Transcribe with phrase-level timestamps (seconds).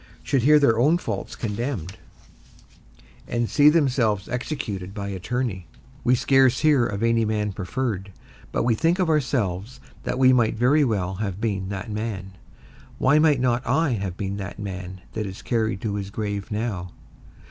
[0.23, 1.95] should hear their own faults condemned,
[3.27, 5.67] and see themselves executed by attorney?
[6.03, 8.11] We scarce hear of any man preferred,
[8.51, 12.31] but we think of ourselves that we might very well have been that man;
[12.97, 16.93] why might not I have been that man that is carried to his grave now?